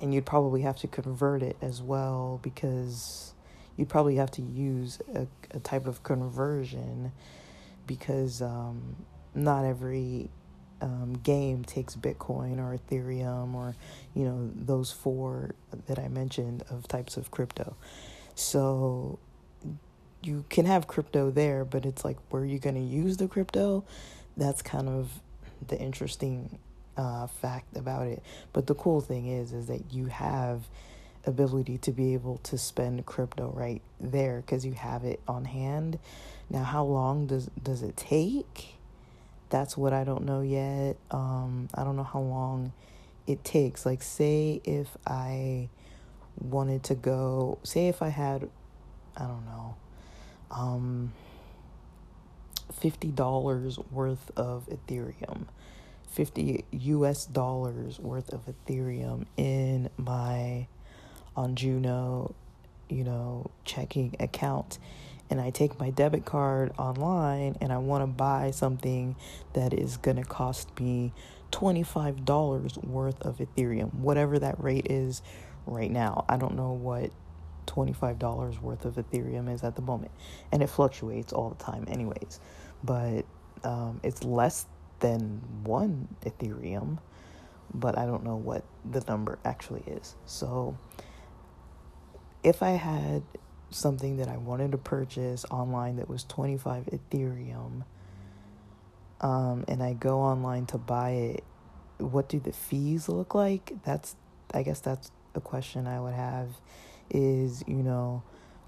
and 0.00 0.12
you'd 0.12 0.26
probably 0.26 0.62
have 0.62 0.76
to 0.76 0.86
convert 0.86 1.42
it 1.42 1.56
as 1.62 1.82
well 1.82 2.38
because 2.42 3.32
you'd 3.76 3.88
probably 3.88 4.16
have 4.16 4.30
to 4.32 4.42
use 4.42 4.98
a, 5.14 5.26
a 5.52 5.60
type 5.60 5.86
of 5.86 6.02
conversion 6.02 7.12
because 7.86 8.42
um, 8.42 8.96
not 9.34 9.64
every 9.64 10.30
um, 10.80 11.14
game 11.22 11.64
takes 11.64 11.96
Bitcoin 11.96 12.58
or 12.58 12.78
Ethereum 12.78 13.54
or 13.54 13.74
you 14.14 14.24
know 14.24 14.50
those 14.54 14.92
four 14.92 15.54
that 15.86 15.98
I 15.98 16.08
mentioned 16.08 16.64
of 16.70 16.86
types 16.88 17.16
of 17.16 17.30
crypto. 17.30 17.76
So 18.34 19.18
you 20.22 20.44
can 20.50 20.66
have 20.66 20.86
crypto 20.86 21.30
there, 21.30 21.64
but 21.64 21.86
it's 21.86 22.04
like 22.04 22.16
where 22.30 22.44
you're 22.44 22.58
going 22.58 22.74
to 22.74 22.80
use 22.80 23.16
the 23.16 23.28
crypto. 23.28 23.84
That's 24.36 24.60
kind 24.62 24.88
of 24.88 25.08
the 25.66 25.78
interesting 25.78 26.58
uh, 26.96 27.26
fact 27.26 27.76
about 27.76 28.06
it. 28.06 28.22
But 28.52 28.66
the 28.66 28.74
cool 28.74 29.00
thing 29.00 29.28
is, 29.28 29.52
is 29.52 29.66
that 29.66 29.92
you 29.92 30.06
have 30.06 30.68
ability 31.24 31.78
to 31.78 31.92
be 31.92 32.14
able 32.14 32.38
to 32.38 32.56
spend 32.56 33.04
crypto 33.06 33.52
right 33.54 33.82
there 34.00 34.42
because 34.44 34.64
you 34.64 34.72
have 34.72 35.04
it 35.04 35.20
on 35.26 35.44
hand. 35.44 35.98
Now, 36.48 36.62
how 36.62 36.84
long 36.84 37.26
does 37.26 37.50
does 37.62 37.82
it 37.82 37.96
take? 37.96 38.75
That's 39.48 39.76
what 39.76 39.92
I 39.92 40.04
don't 40.04 40.24
know 40.24 40.40
yet. 40.40 40.96
Um, 41.10 41.68
I 41.74 41.84
don't 41.84 41.96
know 41.96 42.04
how 42.04 42.20
long 42.20 42.72
it 43.26 43.44
takes. 43.44 43.86
Like, 43.86 44.02
say 44.02 44.60
if 44.64 44.96
I 45.06 45.68
wanted 46.38 46.82
to 46.84 46.94
go, 46.94 47.58
say 47.62 47.88
if 47.88 48.02
I 48.02 48.08
had, 48.08 48.48
I 49.16 49.22
don't 49.22 49.44
know, 49.46 49.76
um, 50.50 51.12
fifty 52.72 53.08
dollars 53.08 53.78
worth 53.90 54.30
of 54.36 54.68
Ethereum 54.68 55.46
50 56.16 56.64
US 56.70 57.26
dollars 57.26 57.98
worth 57.98 58.32
of 58.32 58.40
Ethereum 58.46 59.26
in 59.36 59.90
my 59.98 60.66
OnJuno, 61.36 62.32
you 62.88 63.04
know, 63.04 63.50
checking 63.66 64.16
account 64.18 64.78
and 65.30 65.40
I 65.40 65.50
take 65.50 65.78
my 65.78 65.90
debit 65.90 66.24
card 66.24 66.72
online 66.78 67.56
and 67.60 67.72
I 67.72 67.78
want 67.78 68.02
to 68.02 68.06
buy 68.06 68.50
something 68.52 69.16
that 69.54 69.72
is 69.72 69.96
going 69.96 70.16
to 70.16 70.24
cost 70.24 70.78
me 70.80 71.12
$25 71.52 72.84
worth 72.84 73.22
of 73.22 73.38
Ethereum, 73.38 73.94
whatever 73.94 74.38
that 74.38 74.62
rate 74.62 74.86
is 74.90 75.22
right 75.66 75.90
now. 75.90 76.24
I 76.28 76.36
don't 76.36 76.54
know 76.54 76.72
what 76.72 77.10
$25 77.66 78.60
worth 78.60 78.84
of 78.84 78.94
Ethereum 78.94 79.52
is 79.52 79.62
at 79.62 79.76
the 79.76 79.82
moment. 79.82 80.12
And 80.52 80.62
it 80.62 80.68
fluctuates 80.68 81.32
all 81.32 81.50
the 81.50 81.62
time, 81.62 81.86
anyways. 81.88 82.40
But 82.84 83.24
um, 83.64 84.00
it's 84.02 84.22
less 84.22 84.66
than 85.00 85.42
one 85.64 86.08
Ethereum, 86.24 86.98
but 87.74 87.98
I 87.98 88.06
don't 88.06 88.24
know 88.24 88.36
what 88.36 88.64
the 88.88 89.02
number 89.08 89.38
actually 89.44 89.82
is. 89.86 90.14
So 90.24 90.76
if 92.42 92.62
I 92.62 92.70
had 92.70 93.22
something 93.76 94.16
that 94.18 94.28
I 94.28 94.36
wanted 94.36 94.72
to 94.72 94.78
purchase 94.78 95.44
online 95.50 95.96
that 95.96 96.08
was 96.08 96.24
25 96.24 96.86
Ethereum, 96.86 97.84
um, 99.20 99.64
and 99.68 99.82
I 99.82 99.94
go 99.94 100.20
online 100.20 100.66
to 100.66 100.78
buy 100.78 101.10
it, 101.10 101.44
what 101.98 102.28
do 102.28 102.38
the 102.38 102.52
fees 102.52 103.08
look 103.08 103.34
like? 103.34 103.72
That's, 103.84 104.16
I 104.52 104.62
guess 104.62 104.80
that's 104.80 105.10
a 105.34 105.40
question 105.40 105.86
I 105.86 106.00
would 106.00 106.14
have 106.14 106.48
is, 107.10 107.64
you 107.66 107.82
know, 107.82 108.22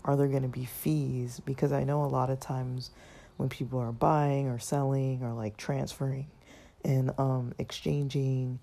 are 0.05 0.17
there 0.17 0.29
going 0.29 0.43
to 0.43 0.49
be 0.49 0.65
fees? 0.65 1.41
Because 1.45 1.73
I 1.73 1.85
know 1.85 2.05
a 2.05 2.07
lot 2.07 2.31
of 2.31 2.41
times 2.41 2.91
when 3.37 3.49
people 3.49 3.79
are 3.79 3.93
buying 3.93 4.49
or 4.49 4.59
selling 4.59 5.23
or 5.23 5.33
like 5.33 5.57
transferring 5.57 6.27
and 6.85 7.13
um 7.19 7.55
exchanging 7.59 8.59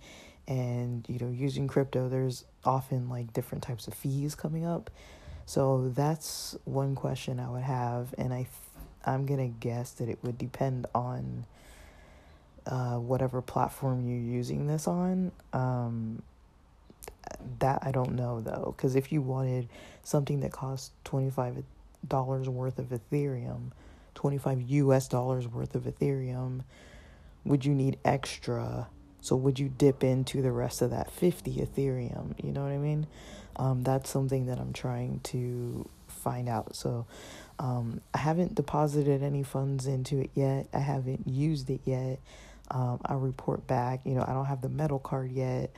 and 0.48 1.06
you 1.10 1.18
know 1.20 1.30
using 1.30 1.68
crypto 1.68 2.08
there's 2.08 2.46
often 2.64 3.10
like 3.10 3.34
different 3.34 3.64
types 3.64 3.88
of 3.88 3.94
fees 3.94 4.36
coming 4.36 4.66
up 4.66 4.90
so 5.46 5.90
that's 5.90 6.58
one 6.66 6.96
question 6.96 7.40
i 7.40 7.50
would 7.50 7.64
have 7.64 8.14
and 8.18 8.34
i 8.34 8.38
th- 8.38 8.50
i'm 9.06 9.26
to 9.40 9.48
guess 9.60 9.92
that 9.92 10.10
it 10.10 10.20
would 10.24 10.38
depend 10.38 10.86
on 10.96 11.46
uh, 12.68 12.96
whatever 12.98 13.42
platform 13.42 14.08
you're 14.08 14.18
using 14.18 14.68
this 14.68 14.88
on 14.88 15.32
um, 15.54 16.22
that 17.60 17.80
i 17.84 17.92
don't 17.92 18.14
know 18.14 18.42
though 18.42 18.74
because 18.76 18.96
if 18.96 19.12
you 19.12 19.22
wanted 19.22 19.68
something 20.04 20.40
that 20.40 20.52
costs 20.52 20.92
$25 21.06 21.64
worth 22.48 22.80
of 22.80 22.88
ethereum 22.88 23.72
25 24.16 24.62
US 24.62 25.08
dollars 25.08 25.48
worth 25.48 25.76
of 25.76 25.84
Ethereum, 25.84 26.62
would 27.44 27.64
you 27.64 27.76
need 27.76 27.98
extra? 28.04 28.88
So 29.26 29.36
would 29.38 29.58
you 29.58 29.70
dip 29.70 30.04
into 30.04 30.44
the 30.44 30.52
rest 30.52 30.84
of 30.84 30.92
that 30.92 31.10
50 31.10 31.56
Ethereum? 31.56 32.36
You 32.44 32.52
know 32.52 32.62
what 32.62 32.72
I 32.72 32.78
mean? 32.78 33.08
Um, 33.56 33.82
that's 33.82 34.08
something 34.08 34.46
that 34.46 34.60
I'm 34.60 34.72
trying 34.72 35.22
to 35.24 35.90
find 36.08 36.48
out. 36.48 36.76
So 36.76 37.08
um, 37.58 38.02
I 38.14 38.20
haven't 38.20 38.54
deposited 38.54 39.24
any 39.24 39.42
funds 39.42 39.88
into 39.88 40.20
it 40.20 40.30
yet. 40.36 40.68
I 40.72 40.78
haven't 40.78 41.28
used 41.28 41.72
it 41.72 41.82
yet. 41.86 42.20
Um, 42.70 43.02
I'll 43.04 43.18
report 43.18 43.66
back. 43.66 44.02
You 44.06 44.14
know, 44.14 44.24
I 44.28 44.34
don't 44.34 44.46
have 44.46 44.62
the 44.62 44.70
metal 44.70 45.00
card 45.00 45.32
yet. 45.32 45.76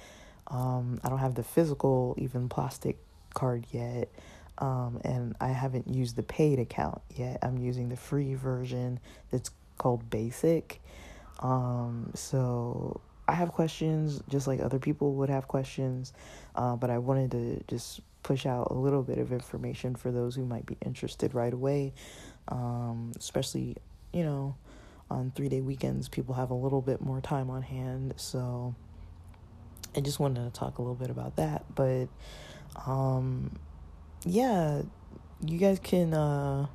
Um, 0.47 0.99
I 1.01 1.07
don't 1.07 1.19
have 1.19 1.35
the 1.35 1.43
physical, 1.43 2.15
even 2.17 2.49
plastic 2.49 2.97
card 3.33 3.65
yet. 3.71 4.09
Um, 4.57 4.99
and 5.05 5.37
I 5.39 5.49
haven't 5.53 5.87
used 5.87 6.17
the 6.17 6.23
paid 6.23 6.59
account 6.59 7.01
yet. 7.15 7.39
I'm 7.43 7.59
using 7.59 7.87
the 7.87 7.95
free 7.95 8.33
version 8.33 8.99
that's 9.31 9.51
called 9.77 10.09
Basic. 10.09 10.81
Um, 11.39 12.11
so 12.13 12.99
I 13.27 13.33
have 13.33 13.51
questions 13.51 14.21
just 14.29 14.47
like 14.47 14.61
other 14.61 14.79
people 14.79 15.13
would 15.15 15.29
have 15.29 15.47
questions, 15.47 16.13
uh, 16.55 16.75
but 16.75 16.89
I 16.89 16.97
wanted 16.97 17.31
to 17.31 17.63
just 17.67 18.01
push 18.23 18.45
out 18.45 18.67
a 18.71 18.73
little 18.73 19.03
bit 19.03 19.17
of 19.17 19.31
information 19.31 19.95
for 19.95 20.11
those 20.11 20.35
who 20.35 20.45
might 20.45 20.65
be 20.65 20.77
interested 20.85 21.33
right 21.33 21.53
away, 21.53 21.93
um, 22.47 23.11
especially, 23.17 23.75
you 24.13 24.23
know, 24.23 24.55
on 25.09 25.31
three 25.35 25.49
day 25.49 25.61
weekends, 25.61 26.09
people 26.09 26.35
have 26.35 26.51
a 26.51 26.53
little 26.53 26.81
bit 26.81 27.01
more 27.01 27.21
time 27.21 27.49
on 27.49 27.61
hand. 27.61 28.13
So 28.17 28.75
I 29.95 30.01
just 30.01 30.19
wanted 30.19 30.43
to 30.43 30.59
talk 30.59 30.77
a 30.77 30.81
little 30.81 30.95
bit 30.95 31.09
about 31.09 31.37
that. 31.37 31.63
But 31.73 32.07
um, 32.85 33.51
yeah, 34.25 34.81
you 35.45 35.57
guys 35.57 35.79
can, 35.79 36.13
uh, 36.13 36.67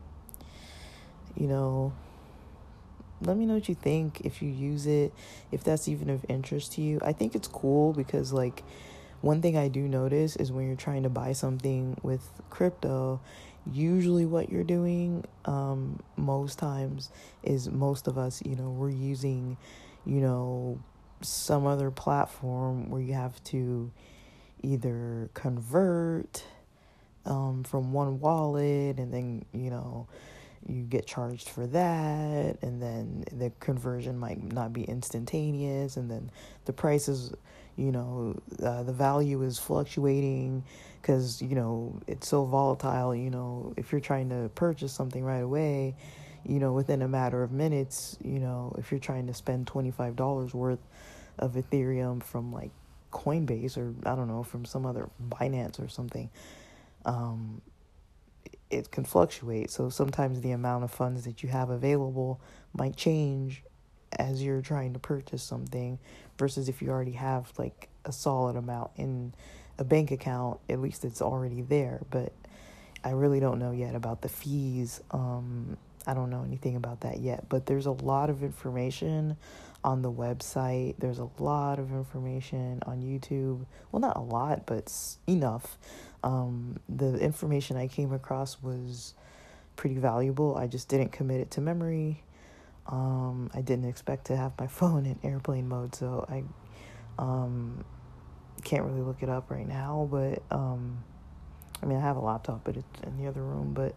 you 1.36 1.46
know, 1.46 1.92
let 3.26 3.36
me 3.36 3.46
know 3.46 3.54
what 3.54 3.68
you 3.68 3.74
think 3.74 4.20
if 4.22 4.42
you 4.42 4.48
use 4.48 4.86
it, 4.86 5.12
if 5.50 5.64
that's 5.64 5.88
even 5.88 6.10
of 6.10 6.24
interest 6.28 6.72
to 6.74 6.82
you. 6.82 6.98
I 7.02 7.12
think 7.12 7.34
it's 7.34 7.48
cool 7.48 7.92
because, 7.92 8.32
like, 8.32 8.62
one 9.20 9.40
thing 9.40 9.56
I 9.56 9.68
do 9.68 9.80
notice 9.82 10.36
is 10.36 10.50
when 10.50 10.66
you're 10.66 10.76
trying 10.76 11.04
to 11.04 11.08
buy 11.08 11.32
something 11.32 11.96
with 12.02 12.28
crypto, 12.50 13.20
usually 13.70 14.26
what 14.26 14.50
you're 14.50 14.64
doing 14.64 15.24
um, 15.44 16.00
most 16.16 16.58
times 16.58 17.10
is 17.42 17.68
most 17.68 18.08
of 18.08 18.18
us, 18.18 18.42
you 18.44 18.56
know, 18.56 18.70
we're 18.70 18.90
using, 18.90 19.56
you 20.04 20.20
know, 20.20 20.80
some 21.20 21.66
other 21.66 21.90
platform 21.90 22.90
where 22.90 23.00
you 23.00 23.12
have 23.14 23.42
to 23.44 23.90
either 24.62 25.30
convert 25.34 26.44
um, 27.24 27.62
from 27.62 27.92
one 27.92 28.18
wallet 28.18 28.98
and 28.98 29.12
then, 29.12 29.44
you 29.52 29.70
know, 29.70 30.08
you 30.68 30.82
get 30.82 31.06
charged 31.06 31.48
for 31.48 31.66
that 31.66 32.56
and 32.62 32.80
then 32.80 33.24
the 33.32 33.50
conversion 33.60 34.18
might 34.18 34.42
not 34.52 34.72
be 34.72 34.82
instantaneous 34.84 35.96
and 35.96 36.10
then 36.10 36.30
the 36.66 36.72
prices 36.72 37.32
you 37.76 37.90
know 37.90 38.38
uh, 38.62 38.82
the 38.82 38.92
value 38.92 39.42
is 39.42 39.58
fluctuating 39.58 40.62
because 41.00 41.42
you 41.42 41.54
know 41.54 41.98
it's 42.06 42.28
so 42.28 42.44
volatile 42.44 43.14
you 43.14 43.30
know 43.30 43.72
if 43.76 43.90
you're 43.92 44.00
trying 44.00 44.28
to 44.28 44.50
purchase 44.54 44.92
something 44.92 45.24
right 45.24 45.42
away 45.42 45.94
you 46.44 46.58
know 46.58 46.72
within 46.72 47.02
a 47.02 47.08
matter 47.08 47.42
of 47.42 47.50
minutes 47.50 48.16
you 48.22 48.38
know 48.38 48.74
if 48.78 48.90
you're 48.90 49.00
trying 49.00 49.26
to 49.26 49.34
spend 49.34 49.66
$25 49.66 50.54
worth 50.54 50.80
of 51.38 51.54
ethereum 51.54 52.22
from 52.22 52.52
like 52.52 52.70
coinbase 53.10 53.76
or 53.76 53.94
i 54.08 54.14
don't 54.14 54.28
know 54.28 54.42
from 54.42 54.64
some 54.64 54.86
other 54.86 55.08
binance 55.28 55.82
or 55.82 55.88
something 55.88 56.30
um, 57.04 57.60
it 58.72 58.90
can 58.90 59.04
fluctuate. 59.04 59.70
So 59.70 59.88
sometimes 59.88 60.40
the 60.40 60.52
amount 60.52 60.84
of 60.84 60.90
funds 60.90 61.24
that 61.24 61.42
you 61.42 61.48
have 61.50 61.70
available 61.70 62.40
might 62.72 62.96
change 62.96 63.62
as 64.18 64.42
you're 64.42 64.62
trying 64.62 64.92
to 64.92 64.98
purchase 64.98 65.42
something 65.42 65.98
versus 66.38 66.68
if 66.68 66.82
you 66.82 66.90
already 66.90 67.12
have 67.12 67.52
like 67.58 67.88
a 68.04 68.12
solid 68.12 68.56
amount 68.56 68.90
in 68.96 69.32
a 69.78 69.84
bank 69.84 70.10
account, 70.10 70.60
at 70.68 70.80
least 70.80 71.04
it's 71.04 71.22
already 71.22 71.62
there. 71.62 72.00
But 72.10 72.32
I 73.04 73.10
really 73.10 73.40
don't 73.40 73.58
know 73.58 73.72
yet 73.72 73.94
about 73.94 74.22
the 74.22 74.28
fees. 74.28 75.00
Um, 75.10 75.76
I 76.06 76.14
don't 76.14 76.30
know 76.30 76.44
anything 76.44 76.76
about 76.76 77.00
that 77.02 77.20
yet, 77.20 77.48
but 77.48 77.66
there's 77.66 77.86
a 77.86 77.92
lot 77.92 78.28
of 78.28 78.42
information 78.42 79.36
on 79.84 80.02
the 80.02 80.10
website. 80.10 80.96
There's 80.98 81.18
a 81.18 81.28
lot 81.38 81.78
of 81.78 81.92
information 81.92 82.80
on 82.86 83.02
YouTube. 83.02 83.66
Well, 83.90 84.00
not 84.00 84.16
a 84.16 84.20
lot, 84.20 84.66
but 84.66 84.92
enough. 85.26 85.78
Um, 86.22 86.78
the 86.88 87.18
information 87.18 87.76
I 87.76 87.88
came 87.88 88.12
across 88.12 88.62
was 88.62 89.14
pretty 89.76 89.96
valuable. 89.96 90.56
I 90.56 90.66
just 90.66 90.88
didn't 90.88 91.12
commit 91.12 91.40
it 91.40 91.50
to 91.52 91.60
memory. 91.60 92.22
Um, 92.86 93.50
I 93.54 93.60
didn't 93.60 93.86
expect 93.86 94.26
to 94.26 94.36
have 94.36 94.52
my 94.58 94.66
phone 94.78 95.06
in 95.06 95.18
airplane 95.22 95.68
mode, 95.68 95.94
so 95.94 96.26
I 96.28 96.44
um, 97.18 97.84
can't 98.64 98.84
really 98.84 99.02
look 99.02 99.22
it 99.22 99.28
up 99.28 99.50
right 99.50 99.66
now. 99.66 100.08
But 100.10 100.42
um, 100.50 101.02
I 101.82 101.86
mean, 101.86 101.98
I 101.98 102.00
have 102.00 102.16
a 102.16 102.20
laptop, 102.20 102.62
but 102.64 102.76
it's 102.76 103.00
in 103.02 103.16
the 103.18 103.28
other 103.28 103.42
room. 103.42 103.72
But 103.74 103.94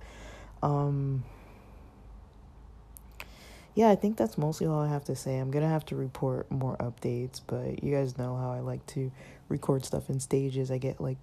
um, 0.63 1.23
yeah, 3.75 3.89
I 3.89 3.95
think 3.95 4.17
that's 4.17 4.37
mostly 4.37 4.67
all 4.67 4.79
I 4.79 4.87
have 4.87 5.03
to 5.05 5.15
say. 5.15 5.37
I'm 5.37 5.51
gonna 5.51 5.69
have 5.69 5.85
to 5.87 5.95
report 5.95 6.49
more 6.49 6.77
updates, 6.77 7.41
but 7.45 7.83
you 7.83 7.93
guys 7.93 8.17
know 8.17 8.35
how 8.37 8.51
I 8.51 8.61
like 8.61 8.85
to 8.87 9.11
record 9.49 9.85
stuff 9.85 10.09
in 10.09 10.19
stages. 10.19 10.71
I 10.71 10.77
get 10.77 11.01
like 11.01 11.17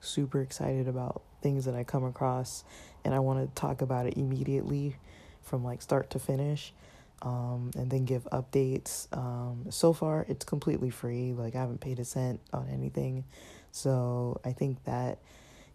super 0.00 0.40
excited 0.40 0.88
about 0.88 1.22
things 1.42 1.64
that 1.66 1.74
I 1.74 1.84
come 1.84 2.04
across, 2.04 2.64
and 3.04 3.14
I 3.14 3.18
want 3.20 3.46
to 3.54 3.60
talk 3.60 3.82
about 3.82 4.06
it 4.06 4.16
immediately 4.16 4.96
from 5.42 5.64
like 5.64 5.82
start 5.82 6.10
to 6.10 6.18
finish. 6.18 6.72
Um, 7.20 7.72
and 7.76 7.90
then 7.90 8.04
give 8.04 8.28
updates. 8.30 9.08
Um, 9.12 9.66
so 9.70 9.92
far, 9.92 10.24
it's 10.28 10.44
completely 10.44 10.90
free. 10.90 11.32
Like, 11.32 11.56
I 11.56 11.58
haven't 11.58 11.80
paid 11.80 11.98
a 11.98 12.04
cent 12.04 12.38
on 12.52 12.68
anything. 12.68 13.24
So, 13.72 14.40
I 14.44 14.52
think 14.52 14.84
that, 14.84 15.18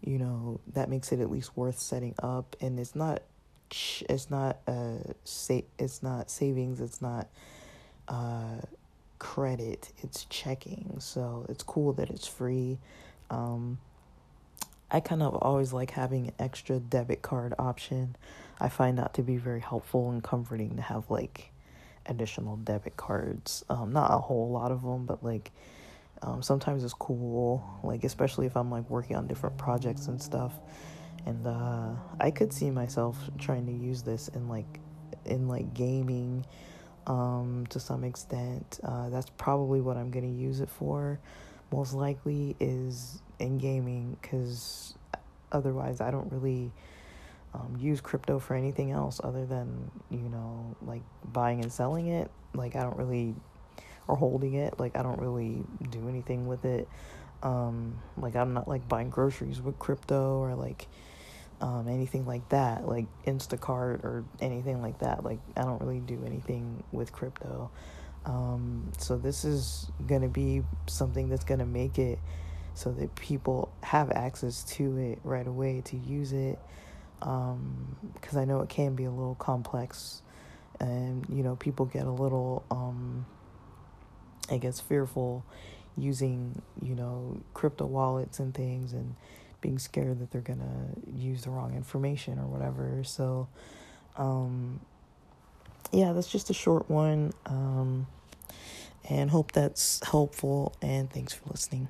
you 0.00 0.16
know, 0.18 0.60
that 0.72 0.88
makes 0.88 1.12
it 1.12 1.20
at 1.20 1.30
least 1.30 1.54
worth 1.54 1.78
setting 1.78 2.14
up. 2.22 2.56
And 2.62 2.80
it's 2.80 2.94
not 2.94 3.22
it's 4.08 4.30
not 4.30 4.58
uh 4.66 4.98
sa- 5.24 5.60
it's 5.78 6.02
not 6.02 6.30
savings 6.30 6.80
it's 6.80 7.00
not 7.00 7.28
uh 8.08 8.60
credit 9.18 9.90
it's 10.02 10.24
checking 10.26 10.94
so 10.98 11.46
it's 11.48 11.62
cool 11.62 11.92
that 11.92 12.10
it's 12.10 12.26
free 12.26 12.78
um 13.30 13.78
I 14.94 15.00
kind 15.00 15.22
of 15.22 15.34
always 15.36 15.72
like 15.72 15.90
having 15.90 16.28
an 16.28 16.34
extra 16.38 16.78
debit 16.78 17.22
card 17.22 17.54
option. 17.58 18.16
I 18.60 18.68
find 18.68 18.98
that 18.98 19.14
to 19.14 19.22
be 19.22 19.36
very 19.36 19.60
helpful 19.60 20.10
and 20.10 20.22
comforting 20.22 20.76
to 20.76 20.82
have 20.82 21.10
like 21.10 21.50
additional 22.06 22.56
debit 22.58 22.96
cards. 22.96 23.64
Um, 23.68 23.92
not 23.92 24.12
a 24.12 24.18
whole 24.18 24.50
lot 24.50 24.70
of 24.70 24.82
them, 24.82 25.04
but 25.04 25.24
like 25.24 25.50
um, 26.22 26.42
sometimes 26.42 26.84
it's 26.84 26.94
cool. 26.94 27.80
Like 27.82 28.04
especially 28.04 28.46
if 28.46 28.56
I'm 28.56 28.70
like 28.70 28.88
working 28.88 29.16
on 29.16 29.26
different 29.26 29.58
projects 29.58 30.06
and 30.06 30.22
stuff 30.22 30.52
and 31.26 31.46
uh, 31.46 31.90
I 32.20 32.30
could 32.30 32.52
see 32.52 32.70
myself 32.70 33.18
trying 33.38 33.66
to 33.66 33.72
use 33.72 34.02
this 34.02 34.28
in 34.28 34.48
like 34.48 34.80
in 35.24 35.48
like 35.48 35.74
gaming 35.74 36.44
um, 37.06 37.66
to 37.70 37.80
some 37.80 38.04
extent. 38.04 38.80
Uh, 38.82 39.08
that's 39.08 39.30
probably 39.38 39.80
what 39.80 39.96
I'm 39.96 40.10
gonna 40.10 40.26
use 40.26 40.60
it 40.60 40.68
for. 40.68 41.18
Most 41.72 41.94
likely 41.94 42.56
is 42.60 43.20
in 43.38 43.58
gaming 43.58 44.16
because 44.20 44.94
otherwise 45.52 46.00
I 46.00 46.10
don't 46.10 46.30
really 46.32 46.72
um, 47.52 47.76
use 47.78 48.00
crypto 48.00 48.38
for 48.38 48.54
anything 48.54 48.90
else 48.90 49.20
other 49.22 49.46
than 49.46 49.90
you 50.10 50.28
know 50.28 50.76
like 50.82 51.02
buying 51.32 51.62
and 51.62 51.72
selling 51.72 52.08
it. 52.08 52.30
Like 52.54 52.76
I 52.76 52.82
don't 52.82 52.96
really 52.96 53.34
or 54.06 54.16
holding 54.16 54.54
it. 54.54 54.78
Like 54.78 54.96
I 54.96 55.02
don't 55.02 55.20
really 55.20 55.64
do 55.90 56.08
anything 56.08 56.46
with 56.46 56.64
it. 56.64 56.88
Um, 57.42 57.98
like 58.16 58.36
I'm 58.36 58.54
not 58.54 58.68
like 58.68 58.88
buying 58.88 59.10
groceries 59.10 59.60
with 59.60 59.78
crypto 59.78 60.38
or 60.38 60.54
like 60.54 60.86
um, 61.60 61.88
anything 61.88 62.26
like 62.26 62.48
that, 62.50 62.86
like 62.86 63.06
Instacart 63.26 64.04
or 64.04 64.24
anything 64.40 64.82
like 64.82 64.98
that. 64.98 65.24
Like, 65.24 65.38
I 65.56 65.62
don't 65.62 65.80
really 65.80 66.00
do 66.00 66.22
anything 66.26 66.82
with 66.92 67.12
crypto. 67.12 67.70
Um, 68.24 68.92
so, 68.98 69.16
this 69.16 69.44
is 69.44 69.86
to 70.22 70.28
be 70.28 70.62
something 70.86 71.28
that's 71.28 71.44
to 71.60 71.66
make 71.66 71.98
it 71.98 72.18
so 72.74 72.90
that 72.92 73.14
people 73.14 73.72
have 73.82 74.10
access 74.10 74.64
to 74.64 74.96
it 74.98 75.18
right 75.24 75.46
away 75.46 75.82
to 75.86 75.96
use 75.96 76.32
it. 76.32 76.58
Because 77.20 78.34
um, 78.34 78.38
I 78.38 78.44
know 78.44 78.60
it 78.60 78.68
can 78.68 78.94
be 78.94 79.04
a 79.04 79.10
little 79.10 79.36
complex, 79.36 80.22
and 80.80 81.26
you 81.28 81.42
know, 81.42 81.56
people 81.56 81.86
get 81.86 82.06
a 82.06 82.10
little, 82.10 82.64
um, 82.70 83.26
I 84.50 84.58
guess, 84.58 84.80
fearful 84.80 85.44
using, 85.96 86.60
you 86.82 86.94
know, 86.94 87.40
crypto 87.54 87.86
wallets 87.86 88.40
and 88.40 88.52
things 88.52 88.92
and 88.92 89.14
being 89.60 89.78
scared 89.78 90.18
that 90.20 90.30
they're 90.30 90.40
gonna 90.40 90.88
use 91.16 91.44
the 91.44 91.50
wrong 91.50 91.74
information 91.74 92.38
or 92.38 92.46
whatever. 92.46 93.02
So, 93.04 93.48
um, 94.16 94.80
yeah, 95.94 96.12
that's 96.12 96.30
just 96.30 96.50
a 96.50 96.54
short 96.54 96.90
one. 96.90 97.32
Um, 97.46 98.06
and 99.08 99.30
hope 99.30 99.52
that's 99.52 100.00
helpful. 100.04 100.74
And 100.82 101.10
thanks 101.10 101.32
for 101.32 101.50
listening. 101.50 101.88